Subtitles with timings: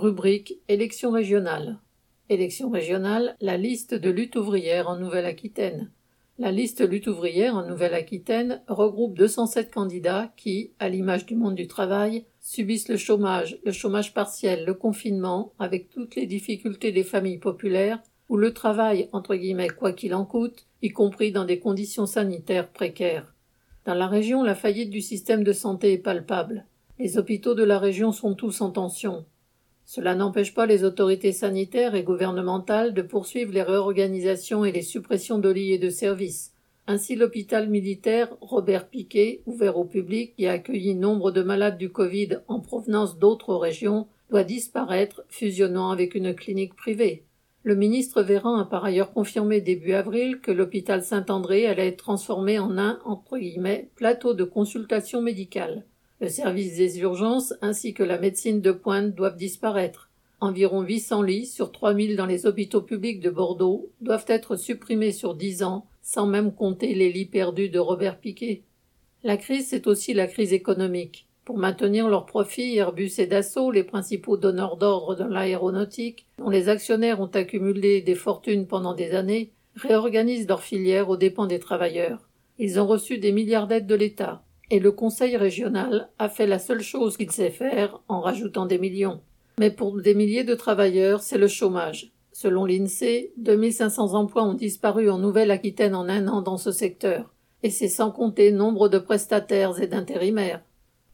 [0.00, 1.78] Rubrique Élections régionales.
[2.30, 5.90] Élections régionales, la liste de lutte ouvrière en Nouvelle-Aquitaine.
[6.38, 11.68] La liste lutte ouvrière en Nouvelle-Aquitaine regroupe 207 candidats qui, à l'image du monde du
[11.68, 17.36] travail, subissent le chômage, le chômage partiel, le confinement, avec toutes les difficultés des familles
[17.36, 22.06] populaires, ou le travail, entre guillemets, quoi qu'il en coûte, y compris dans des conditions
[22.06, 23.34] sanitaires précaires.
[23.84, 26.64] Dans la région, la faillite du système de santé est palpable.
[26.98, 29.26] Les hôpitaux de la région sont tous en tension.
[29.92, 35.40] Cela n'empêche pas les autorités sanitaires et gouvernementales de poursuivre les réorganisations et les suppressions
[35.40, 36.52] de lits et de services.
[36.86, 41.90] Ainsi, l'hôpital militaire Robert Piquet, ouvert au public, qui a accueilli nombre de malades du
[41.90, 47.24] Covid en provenance d'autres régions, doit disparaître, fusionnant avec une clinique privée.
[47.64, 52.60] Le ministre Véran a par ailleurs confirmé début avril que l'hôpital Saint-André allait être transformé
[52.60, 55.84] en un, entre guillemets, plateau de consultation médicale.
[56.20, 60.10] Le service des urgences ainsi que la médecine de pointe doivent disparaître.
[60.40, 65.34] Environ 800 lits sur 3000 dans les hôpitaux publics de Bordeaux doivent être supprimés sur
[65.34, 68.64] 10 ans, sans même compter les lits perdus de Robert Piquet.
[69.24, 71.26] La crise, c'est aussi la crise économique.
[71.46, 76.68] Pour maintenir leurs profits, Airbus et Dassault, les principaux donneurs d'ordre dans l'aéronautique, dont les
[76.68, 82.28] actionnaires ont accumulé des fortunes pendant des années, réorganisent leurs filières aux dépens des travailleurs.
[82.58, 86.58] Ils ont reçu des milliards d'aides de l'État et le Conseil régional a fait la
[86.58, 89.20] seule chose qu'il sait faire en rajoutant des millions.
[89.58, 92.12] Mais pour des milliers de travailleurs, c'est le chômage.
[92.32, 97.70] Selon l'INSEE, 2500 emplois ont disparu en Nouvelle-Aquitaine en un an dans ce secteur, et
[97.70, 100.62] c'est sans compter nombre de prestataires et d'intérimaires.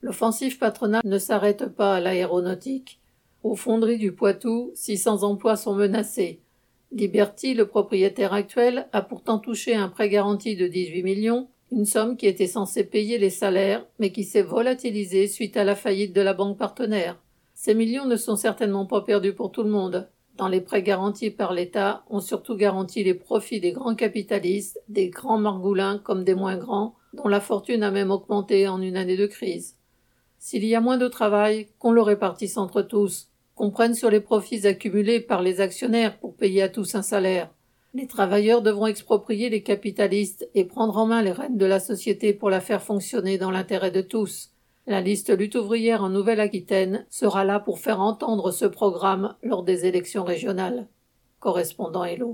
[0.00, 2.98] L'offensive patronale ne s'arrête pas à l'aéronautique.
[3.44, 6.40] Aux fonderies du Poitou, 600 emplois sont menacés.
[6.90, 12.18] Liberty, le propriétaire actuel, a pourtant touché un prêt garanti de 18 millions, une somme
[12.18, 16.20] qui était censée payer les salaires, mais qui s'est volatilisée suite à la faillite de
[16.20, 17.18] la banque partenaire.
[17.54, 20.08] Ces millions ne sont certainement pas perdus pour tout le monde.
[20.36, 25.08] Dans les prêts garantis par l'État, on surtout garanti les profits des grands capitalistes, des
[25.08, 29.16] grands margoulins comme des moins grands, dont la fortune a même augmenté en une année
[29.16, 29.76] de crise.
[30.38, 34.20] S'il y a moins de travail, qu'on le répartisse entre tous, qu'on prenne sur les
[34.20, 37.50] profits accumulés par les actionnaires pour payer à tous un salaire,
[37.94, 42.32] les travailleurs devront exproprier les capitalistes et prendre en main les rênes de la société
[42.32, 44.50] pour la faire fonctionner dans l'intérêt de tous.
[44.86, 49.84] La liste lutte ouvrière en Nouvelle-Aquitaine sera là pour faire entendre ce programme lors des
[49.84, 50.88] élections régionales.
[51.38, 52.30] Correspondant Hello.